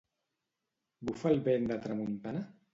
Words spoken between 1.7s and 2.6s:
de tramuntana?